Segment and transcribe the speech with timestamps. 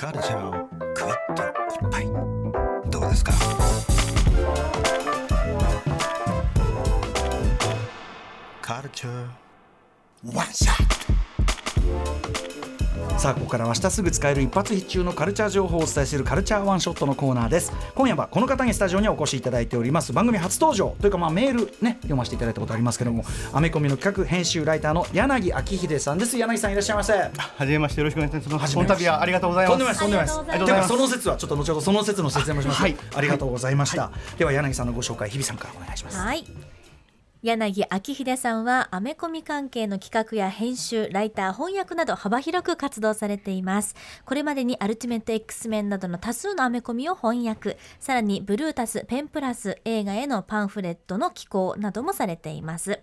[0.00, 0.52] カルチャーを
[0.94, 1.46] クイッとい
[1.86, 2.06] っぱい。
[2.90, 3.34] どうですか？
[8.62, 9.28] カルチャー。
[10.34, 10.99] ワンショット。
[13.20, 17.70] さあここからは明日すぐ使える一発必中のカルチャー情報をお伝えするカルチャーワンショットのコーナーです。
[17.94, 20.14] 今夜はこの方にスタジオにお越しいただいております。
[20.14, 26.38] 番組初登場というかまあメールね読ませていただいたことありますけどもアメコミの企画編集ライターの柳明秀さんです。
[26.38, 27.12] 柳さんいらっしゃいませ。
[27.12, 28.48] はじめましてよろしくお願いします。
[28.48, 28.76] はじめまして。
[28.76, 30.00] この度はありがとうございます。
[30.00, 30.36] とんでもないです。
[30.36, 30.66] とんでもないです。
[30.66, 32.96] ではその説はちょっと後ほどその説の説明もします、はい。
[33.14, 36.16] ありがとうございました、では柳さんのご紹介日比さんからお願いします。
[36.16, 36.46] はい。
[37.42, 43.94] 柳明秀さんはアメコミ関係の企画や編集、ライター、翻訳など幅広く活動されています。
[44.26, 53.00] これまでにアルティメット X メンなどの多数のアメコミを翻訳、さらにブルータス、ペンプラス、映画へのパンフレットの寄稿などもされています。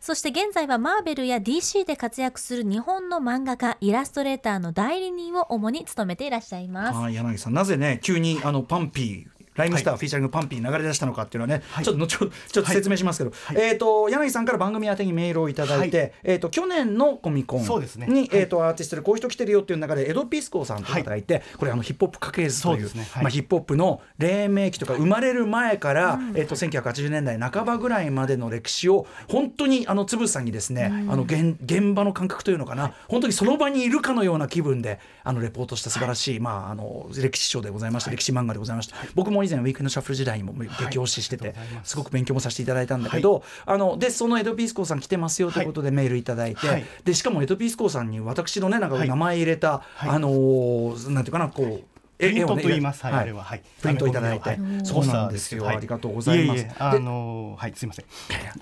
[0.00, 6.98] そして現在はマーベルや DC で活躍する日本の漫画家、イラストレーターの代理人を主に務めていらっしゃいます。
[6.98, 18.08] はい柳さんなぜね急にあのパンピーライムスター、フィーチャリングパンピーに流れ出したのかっていうのはね、ちょっと後ほどちょっと説明しますけど、えっ、と柳さんから番組宛てにメールをいただいて、えっ、と去年のコミコンに、そうですね。
[18.32, 21.28] えっ、とアーティストでこういう人来てるよっていう中でエドピスコさんという方がい。
[21.28, 41.96] て、これあのヒップホップ家系図というまあヒップホップの黎明期とか生まれる前から、えっ、と1980年代半ばぐらいまでの歴史を本当にあのつぶさにですね、あの現現場の感覚というのかな、本当にその場にいるかのような気分であのレポートした素晴らしい、まああの歴史書でございまして、歴史漫画でございまして、僕も以前ウィークエンドシャッフル時代にも激推ししてて、す。
[41.96, 46.84] ごく勉強もさせていただいたんだけど、あのでそのエドピースコーさん来てますよということでメールいただいて、はい。
[47.04, 50.10] でしかもエドピースコーさんに私のねなんか名前入れた、はい。
[50.10, 53.04] あのーなんていうかなこうプリントと言います。
[53.04, 53.62] はい、あれははい。
[53.80, 56.62] プリントいただいて、はいそうなんですよ、はいありがとうございます。
[56.62, 58.04] ええあのはいすいません。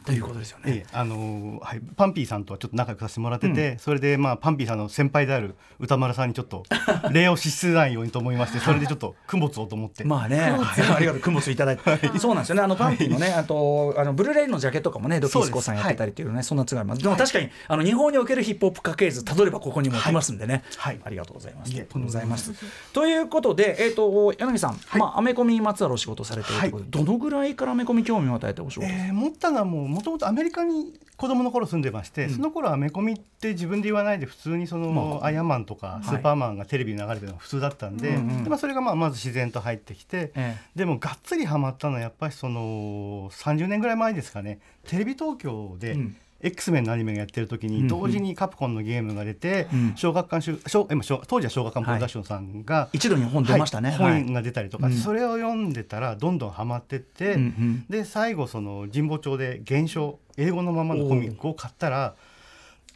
[0.05, 0.65] ということですよね。
[0.67, 6.65] ええあのはいパンピーさんとはちょっと仲良くさせてもらってて、それでまあパンピーさんの先輩である歌丸さんにちょっと
[7.11, 10.05] 礼をしすないようにと思いまして、それでちょっと供物をと思って。
[10.05, 17.03] まあね、ありがとう、クモスいただいて、そうなんですよね、あのパンピーのね、あと、あのブルーレイのジャケットとかもね、ドキスコさんやってたりっていうね、そんなつがります。
[17.03, 20.63] でも確かに、あの日本におけるヒップホップ家系図、たどればここにも来ますんでね。
[20.77, 21.73] はいありがとうございます。
[21.73, 22.53] いえありがとうございます。
[22.93, 28.87] ということで、えっと、柳さん、まあ、アメコミにまつわるお仕事されているということで、どのぐらいからアメコミ興味を与えてお仕事。
[28.87, 44.59] えー、持ったのはもうもともとアメリカに子供の頃住んでまして、その頃アメコミって自分で言わないで普通にその、アイアンマンとかスーパーマンがテレビに流れてるのが普通だったんで,、うんうんでまあ、それがまあまず自然と入ってきて、えでもがっつりハマったのはやっぱりその30年ぐらい前ですかね。
[44.87, 49.93] テレビ東京で、うん X メンのアニメがやってる時に同時にカプコンのゲームが出て、うん。
[49.97, 53.93] 小学館し小今小当時は小学館プロダクションさんが、一度に本出ましたね。
[53.93, 54.93] 本が出たりとか、うん。
[54.93, 57.41] それを読んでたらどんどんハマってって、うん。
[57.41, 62.15] うんで最後その神保町で原書英語のままのコミックを買ったら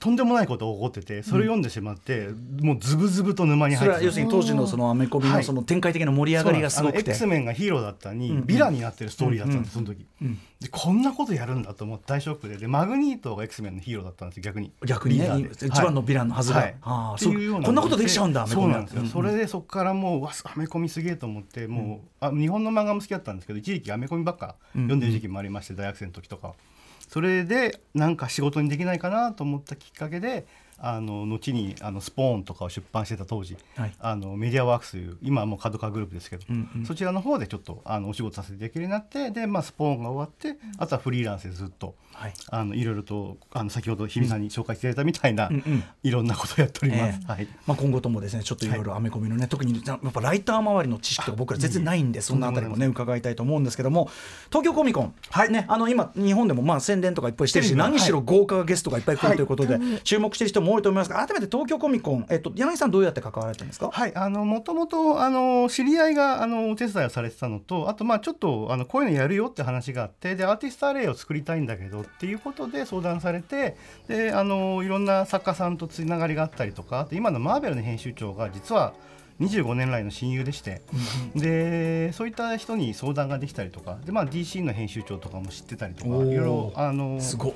[0.00, 2.28] とんでもないことが起こっててそれを読んでしまって、
[2.62, 7.10] もうズブズブと沼にそれは入って要するに当時のそのアメコミのその展開的な盛り上がりがすごくて。
[7.10, 8.36] X メンがヒーローだったのに、うん。
[8.38, 10.38] うんヴィランになってるストーリーだったんです、その時、うん。
[10.58, 12.56] でこんなことやるんだと思って大ショックで。
[12.56, 14.72] でマグニートが X メンのヒーローだったんですよ逆に。
[14.86, 15.24] 逆にね。
[15.24, 15.66] リーダーで。
[15.66, 16.60] 一番のヴィランのはずが。
[16.60, 16.74] はい。
[16.80, 18.72] ああっていうようなそうこんなことできちゃうんだアメコミ。
[18.72, 19.08] はそうなんですよ、うん。
[19.08, 26.54] それでそこからもううわアメコミすげえと思ってもう、あ日本の漫画も好きだったんですけど一時期アメコミばっか読んでる時期もありまして、大学生の時とかは
[27.10, 30.46] それでなんか仕事にできないかなと思ったきっかけで
[30.80, 33.94] あの後にあのスポーンとかを出版してた当時、はい。
[34.00, 36.86] あのメディアワークスという今はもう角川グループですけど、うんうん。
[36.86, 41.94] そちらの方でちょっとあのお仕事させてできるようになってで、まあ、スポーンが終わってあとはフリーランスでずっと。
[42.12, 42.34] はい。
[42.50, 45.84] あのいろいろとあの先ほど日比さんに紹介していただいたみたいな、うんうん。
[46.02, 47.18] いろんなことをやっております。
[47.20, 47.32] ええ。
[47.32, 47.48] はい。
[47.66, 54.10] まあ、今後ともですねちょっといろいろアメコミのね、特にやっぱライター周りの知識とか僕ら全然ないんでそんなあたりもね伺いたいと思うんですけども
[54.48, 55.14] 東京コミコン、
[55.50, 63.90] ね、あの今日本でもまあ宣伝とかいっぱいしてるし何しろ豪華ゲストがいっぱい来るということで、注目してる人も多いと思いますが改めて東京コミコン、えっと、柳さんどうやって関わられてるんですか？
[63.90, 73.76] はい、あのもともとあの知り合いがあのお手伝いをされてたのとあとまあちょっとあのこういうのやるよって話があってでアーティストアレイを作りたいんだけどっていうことで相談されて
[74.08, 78.94] であのいろんな作家さんとつながりがあったりとかあと今のマーベルの編集長が実は
[79.40, 80.82] 25年来の親友でして、
[81.34, 87.54] でそういった人に相談ができたりとかで、まあ、DC の編集長とかも知ってたりとかいろいろあのすごっ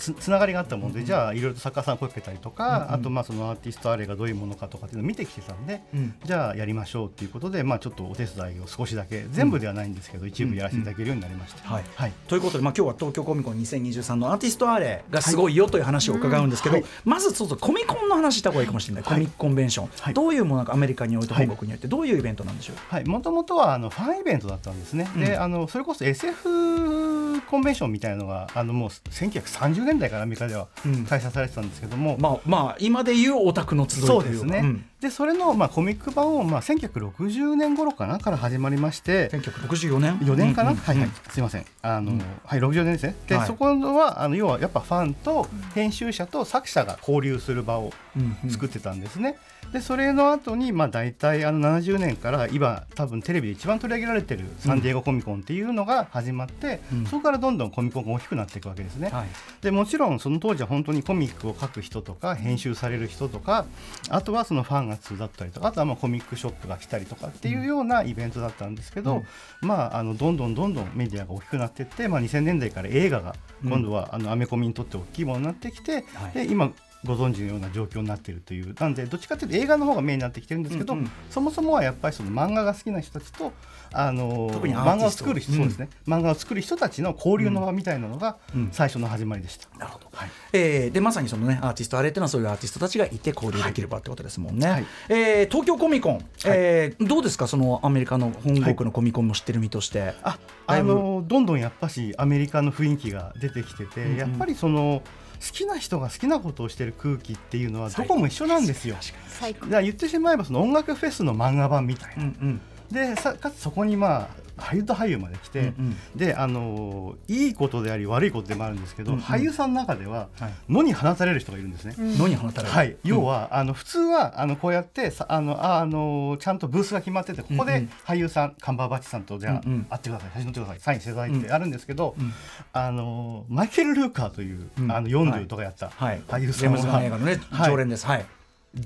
[0.00, 6.14] つつながりがあったもんで、じゃあいろいろと作家さん声かけたりとか、あとまあそのアーティストあれがどういうものかとかっていうのを見てきてたんで、うん。
[6.24, 11.68] じゃあやりましょうっていうことで、まあ、ちょっとお手伝いを少しだけ全部ではないんですけど、一部やらせていただけるようになりました。
[11.68, 11.84] はい。
[11.94, 12.12] はい。
[12.26, 16.84] ということで、まあ、今日は東京コミコン2023のアーティストアーレがすごいよという話を伺うんですけど、はい。
[17.04, 19.14] まずちょっとコミコンの話した方がいいかもしれない、はい。
[19.14, 20.14] コミコンベンション、はい。
[20.14, 31.04] どういうものがアメリカにおいてはい本国においてどういうイベントなんでしょう、はい、もともとはあのファンイベントだったんですね、であのそれこそ SF コンベンションみたいなのがあのもう1930年代からアメリカではうん。
[31.04, 34.22] 開催されてたんですけども、まあまあ今でいうオタクの集いというか。
[34.22, 41.64] そうですね、んでそれの、まあ、コミック版を、まあ、1960年頃かなから始まりまして1964年？4年かな、うんはいはい、すいません。
[41.80, 43.16] あの、はい60年ですね。
[43.26, 43.46] で、はい。
[43.46, 48.50] そこはあの要はやっぱファンと編集者と作者が交流する場をうんうん。
[48.50, 49.38] 作ってたんですね。
[49.72, 57.06] でそれの後にまあ大体あの70年から今多分テレビで一番取り上げられてるサンディエゴコミコンっていうのが始まって、うん。
[57.06, 59.08] そこからどんどんコミコンが大きくなっていくわけですね。
[59.08, 59.28] はい。
[59.62, 63.64] でもちろんその当時は本当にコミックを書く人とか編集される人とか
[64.10, 69.24] あとはそのファンが集ったりとかあとはまあコミックショップが来たりとかっていうようなイベントだったんですけど、
[69.60, 76.32] まああのどんどんどんどんメディアが大きくなっていって、まあ、2000年代から映画が今度はあのアメコミにとって大きいものになってきて、はい。
[76.34, 76.72] で今
[77.04, 78.74] ご存知のような状況になっているという。
[78.78, 81.10] なんでどっちかというと映画の方がメインになってきてるんですけど、うんうん。
[81.30, 83.52] そもそもはやっぱりその漫画が好きな人たちと
[83.92, 85.58] あの漫画を作る人、うん。
[85.58, 85.88] そうですね。
[86.06, 88.68] 漫画を作る人たちの交流の場みたいなのがうん。
[88.72, 89.68] 最初の始まりでした。
[89.78, 94.86] なるほど、はいえーでまさにそのねアーティストあれっていうのはそういうアーティストたちがいて交流できる場ってことですもんね、はい。
[95.08, 97.46] えー東京コミコン、えーどうですか？
[97.46, 100.82] そのアメリカの本国のコミコンも知ってる身として、あだい。
[100.82, 104.16] ぶあのどんどんやっぱしアメリカの雰囲気が出てきてて、うんうん。
[104.18, 105.04] やっぱりその好
[105.40, 108.96] きな人が好きなことをしてる空気っていうのはどこも一緒なんですよ。
[109.40, 112.22] だから言ってしまえばその音楽フェスの漫画版みたいな。
[112.22, 112.60] うんうん
[112.90, 114.28] でさかつそこにまあ
[114.60, 115.96] ハリウッド俳優まで来て、うんうん。
[116.16, 119.24] であのいいことであり悪いことでもあるんですけど、うんうん。
[119.24, 120.72] 俳優さんの中でははい。
[120.72, 121.94] 野に放たれる人がいるんですね。
[121.98, 127.60] 野に放たれる、はい、要は、あの普通はあのこうやってさあのああのちゃんとブースが決まっててここうん。
[127.60, 129.84] うんで俳優さん、カンバーバッチさんとじゃあ、うんうん。
[129.84, 130.30] 会ってください。
[130.34, 130.80] 写真撮ってください。
[130.80, 132.32] サインしてくださいってあるんですけど、うん。
[132.72, 134.92] あのマイケル・ルーカーという、うん。
[134.92, 138.06] あの40とかやったはい、俳優さんジェームズ・ガン映画のね、はい常連です。
[138.06, 138.24] はい、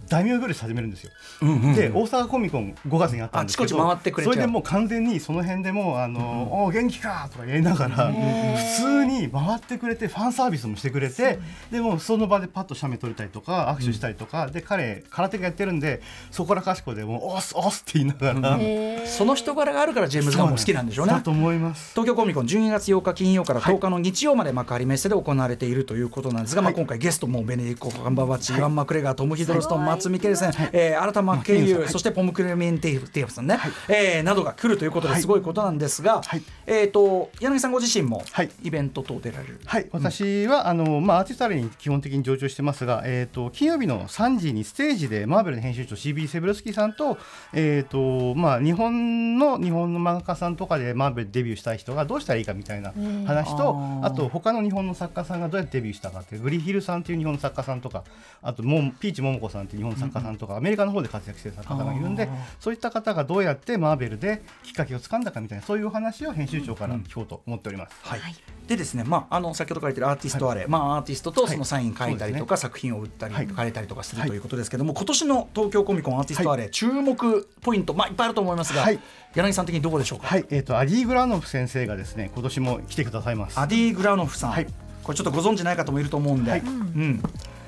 [0.08, 1.10] 大名行列始めるんですよ。
[1.42, 1.74] うんうんうん。
[1.74, 4.32] で大阪コミコン5月にあったんですけどあちこち回ってくれちゃう。
[4.32, 11.38] それでもう完全にその辺でもうあの、お元気かとかやりながら普通に回ってくれてファンサービスもしてくれて
[11.70, 18.58] でもうその場でパッと写メ撮りたりとか握手したりとか、で彼空手がやってるんでそこらかしこでもう「オスオス」って言いながら、
[19.06, 21.90] その人柄があるからジェームズ・ガンも好きなんでしょうねだと思います。
[21.90, 31.88] 東京コミコン12月8日金曜から10日の日曜まで幕張メッセで行われているということなんですが、まあ、今回ゲストもベネディクト・カンバーバッチ、イワン・マクレガートム・ヒドルストン、マッツ・ミケルセン、えー、新田真剣佑、はい。
[31.88, 36.42] そしてポム・クレメンティフさんね、えーなどが来るということですごいことなんですが、はい。
[36.66, 38.50] えー、と柳さんご自身もはい。
[38.62, 47.18] イベント等出られる、はい、私は、あのまあ、アーティストアレに基本的に常駐してますが、えー、と金曜日の3時にステージでマーベルの編集長 CB セブルスキーさんと,、
[47.52, 52.92] えーとまあ、日本の日本の漫画家さんとかでマーベルデビューしたい人がどうしたらいいかみたいな
[53.26, 58.04] 話と、あと他の日本の作家さんがどうやってデビューしたかっていうグリヒルさんという日本の作家さんとか
[58.42, 62.28] あともピーチ桃子さんという日本の作家さんとか、アメリカの方で活躍している作家さんがいるんで
[62.60, 67.96] そういった方がどうやってマーベルできっかけをつかんだかみたいなそういうお話を編集長から聞こうと思っております。
[68.02, 68.20] はい。
[68.66, 73.46] でですね、まあ、あの先ほど書いてるアーティストあれ、まあ、アーティストとそのサイン書いたりとか、作品を売ったり、はい。
[73.46, 74.38] 変えたりとかするはいとい。
[74.38, 78.98] うことですけども、今年の東京コミコンアーティストあれ、注目ポイント、まあ、いっぱいあると思いますが、はい。
[79.34, 83.58] 柳さん的にどうでしょうか、はい、えっ、とアディ・グラノフ先生がですね今年も来てくださいます。
[83.58, 84.66] アディ・グラノフさん、はい。
[85.02, 86.60] これちょっとご存知ない方もいると思うんで、はい。
[86.60, 87.22] うん、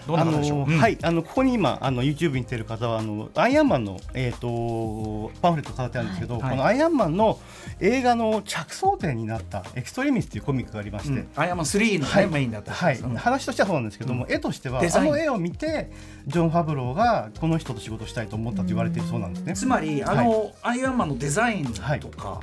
[0.08, 0.78] あの方でしょう、うん。
[0.78, 6.50] はいあのここに今あの YouTube に出てる方はあのアイアンマンのえっ、とパンフレット飾ってあるんですけど、はい。
[6.50, 7.38] このアイアンマンの
[7.80, 11.20] 映画の着想点になったエクストリミスっていうコミックがありまして。
[11.20, 11.28] うん。
[11.36, 12.26] アイアンマン3の、ねはい。
[12.26, 13.14] メインだったはい、うん。
[13.16, 15.90] 話としてはそうなんですけども、絵としてはあの絵を見て
[16.26, 19.54] ジョン・ファブローがこの人と仕事したいと思ったと言われているそうなんですね。
[19.54, 22.00] つまりあの、アイアンマンのデザインとか、はい。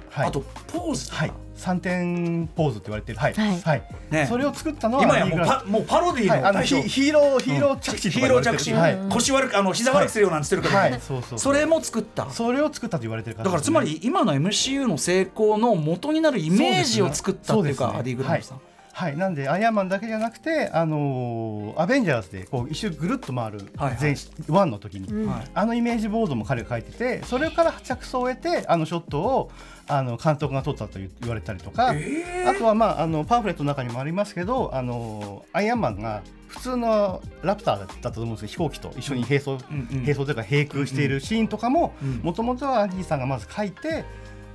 [0.09, 0.27] はい。
[0.27, 3.33] あとポーズとか、はい、三点ポーズって言われてる、はい。
[3.33, 3.61] はい。
[3.61, 3.83] はい。
[4.09, 4.25] ね。
[4.27, 12.29] それを作ったのは今やもうパもうパロディはい、あのヒヒーローヒーロー着地ヒーロー着地、はい、腰悪くあの膝悪くするようなんつってるけど、はい、そうそうそれも作った。
[12.29, 17.99] それを作ったと言われてる方だからつまり今の MCU の成功の元になるイメージを作ったっていうかね。
[17.99, 18.61] アディ・グラノフさん。
[18.95, 23.97] はい、なんでアイアンマンだけじゃなくて、あのーアベンジャーズでこう一周ぐるっと回るはいはい。
[23.97, 24.15] 全
[24.47, 25.47] ワンの時に、はい。
[25.51, 29.51] あのイメージボードも彼が書いててそれから着想を得てあのショットを
[29.87, 39.57] あの監督が撮ったと言言われたりとか、えあとは、まあ、あのパンフレットの中にもありますけど、あのアイアンマンが普通のラプターだったと思うんですけど飛行機と一緒に並走、うん
[39.91, 44.05] うん並走というか並空しているシーンとかもうんもともとはアンディさんがまず書いて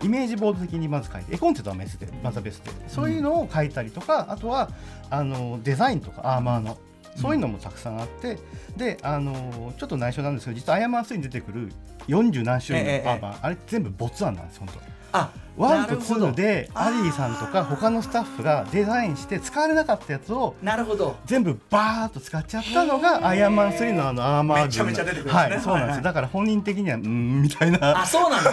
[0.02, 4.71] イメージボード的にまず書いて絵コンテとは別でまずは別でそういうのを書いたりとか、あとは
[5.11, 6.78] あのデザインとかアーマーの
[7.17, 8.38] そういうのもたくさんあって、
[8.76, 11.73] であのちょっと内緒なんですけど実はアイアンマン3に出てくる
[12.09, 14.81] 40何種類のアーマー、あれ全部没案なんです本当。
[15.11, 16.29] あワンとなるほど。
[16.29, 21.17] 2でアディさんとか他のスタッフがデザインして使われなかったやつをなるほど。
[21.27, 25.41] 全部バーッと使っちゃったのがアイアンマン3のあのアーマーめちゃめちゃ出てくるんですね。
[25.41, 28.03] はいそうなんです、はいはいだから本人的にはうーんみたいな。
[28.03, 28.53] あそうなんだ。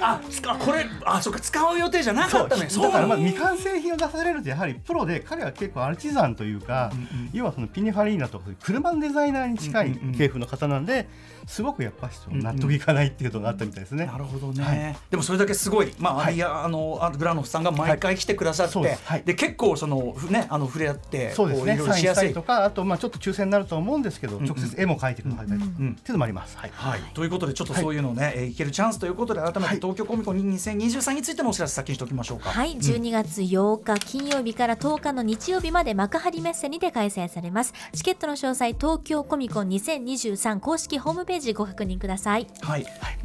[0.00, 2.66] ああ使これあそうか使う予定じゃなかったね。
[2.66, 6.90] だからまあ未完成品を出されるとやはりプロで彼は結構アルチザンというか、
[7.34, 11.08] 要はそのピニファリーナとか車のデザイナーに近いうんうんうん系譜の方なんで
[11.46, 14.06] すごくやっぱり納得いかないっていうのがあったみたいですね。
[14.06, 14.96] なるほどね、はい。
[15.10, 16.42] でもそれだけすごい、まあ、はい。
[16.42, 19.02] あのあグラノフさんが毎回来てくださって、そうです。
[19.04, 19.22] はい。
[19.24, 21.78] で結構そのふねあの触れ合ってそうですね。
[21.94, 22.28] しやすい。
[22.28, 24.46] りとかあとまあちょっと抽選になるとは思うんですけど、んうん。
[24.46, 26.56] 直接絵も描いてくださったりとか、うんっていうのもあります。
[26.56, 26.70] はい。
[26.74, 29.76] はい、ということでちょっとそういうのをね、えーいけるチャンスということで改めてはい。
[29.76, 32.50] 東京コミコン2023についてのお知らせ先にしておきましょうか。
[32.50, 37.72] はい、12月8日金曜日から10日の日曜日まで幕張メッセにて開催されます。
[37.92, 42.46] チケットの詳細、東京コミコン2023公式ホームページご確認ください。
[42.62, 42.77] はい、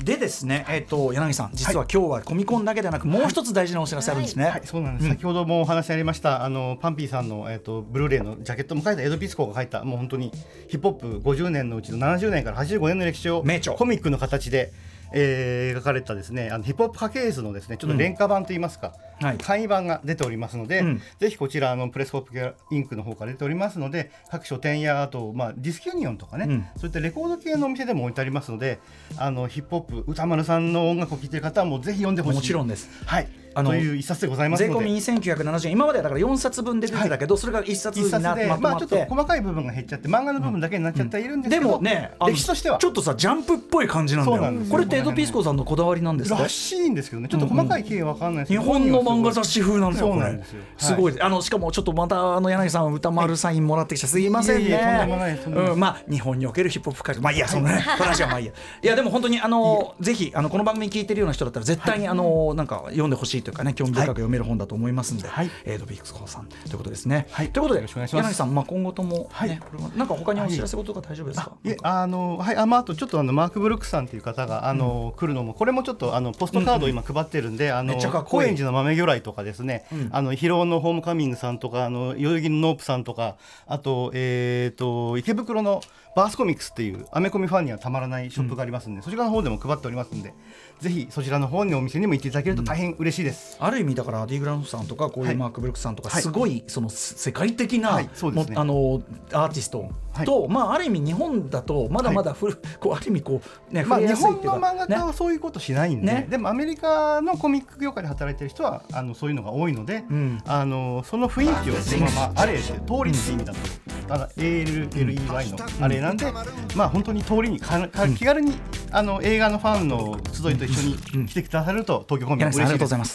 [0.04, 4.46] でですね、えっ、と柳さん、実は今日はコミコンだけではなく、もう一つ大事なお知らせあるんですね。
[4.46, 5.12] はい、そうなんです、うん。
[5.12, 10.32] 先ほどもお話ありましたあのパンピーさんの、えっとブルーレイのジャケットも書いたエド・ピスコが書いたもう本当に
[10.68, 13.76] ヒップホップ50年のうちの70年から85年の歴史を名著。
[13.76, 14.72] コミックの形で、
[15.14, 19.38] えー描かれたですねあのヒップホップ家系図のですねちょっと廉価版といいますか、はい。
[19.38, 21.02] 簡易版が出ておりますので、うん。
[21.20, 26.66] ぜひこちらあのプレスコップインクの方から出ておりますので各書店やあと、まあ、ディスキュニオンとかね、うん。
[26.78, 28.80] そういったレコード系のお店でも置いてありますので
[29.18, 32.38] あのヒップホップ歌丸さんの音楽を聴いている方はもうぜひ読んでほしい。
[32.38, 32.90] もちろんです。
[33.06, 34.74] はい、あのという一冊でございますので。
[34.74, 35.72] 税込み2970円。
[35.74, 42.78] 今まではだから4冊分で出てたけど、それが1冊にな一冊で、まとまっまあちょってと細かい部分が減っちゃって漫画の部分だけになっちゃってはいるんですでけど、もねあの歴史としては。
[42.78, 44.38] ちょっとさジャンプっぽい感じなんだよ。
[44.38, 46.42] そうなんですよこれってエド・ピスコさんのこだわりなんですか？
[46.42, 47.30] らしいんですけどね。
[47.30, 50.20] ちょっと細かい経緯は分かんないです日けど、本の漫画雑誌風なんですよこれ。
[50.22, 50.62] なんですよ。
[50.78, 51.22] すごい。
[51.22, 55.40] あのしかもちょっとまたあの柳さん歌丸サインもらってきてすいませんね。
[55.48, 55.80] うん。
[55.80, 57.20] まあ日本におけるヒップホップ界。
[57.20, 58.52] まあいいやそのね 話はまあいいや。
[58.82, 65.50] いやでも本当にあのぜひあのこの番組聞いてるような人だったら絶対にあのなんか読んでほしいというかね興味深く読める本だと思いますんではい。
[65.66, 66.46] エド・ピスコさん。
[66.46, 67.28] ということですね。
[67.32, 67.52] はい。
[67.52, 68.28] ということでよろしくお願いします。
[68.30, 69.50] 柳さんまあ今後ともはい。
[69.50, 71.52] ねこれはなんか他にお知らせ事とか大丈夫ですか？
[71.64, 72.56] いえあのはい。
[72.56, 78.48] あまああとちょっとあのマークブルックさんという方があの、来るのもこれもちょっとあのポストカードを今配ってるんで、あのめっちゃかっこいい。
[78.48, 80.10] 高円寺の豆魚雷とかですね、ん。
[80.12, 85.82] あの広尾のホームカミングさんとかあの代々木のノープさんとかあとえっ、と池袋の
[86.16, 90.34] バースコミックスっていうアメコミファンにはたまらないショップがありますんで、そちらの方でも配っておりますんで
[90.80, 93.58] ぜひそちらの方にお店にも行っていただけると大変嬉しいです。
[93.60, 95.36] ある意味だからアディ・グランフさんとかこういうはい。
[95.36, 98.10] マーク・ブルックさんとかはいすごいその世界的なはい。
[98.14, 99.02] そうですあの
[99.32, 99.90] アーティスト
[100.26, 104.96] とまあある意味日本だとまだまだふる こうある意味こうねまあ、日本の漫画家ね。
[104.98, 106.28] はそういうことしないんで、ね。
[106.30, 110.42] でもアメリカのコミック業界で働いてる人はあのそういうのが多いので、うん。
[110.46, 113.60] あのその雰囲気をそのままアレーで通りって意味だと、
[114.08, 116.32] ただ ALLEY のあれなんで、
[116.76, 118.54] まあ本当に通りにかか気軽に
[118.92, 123.06] あの映画のファンの集いと一緒に来てくださると東京コミック柳さんありがとうご嬉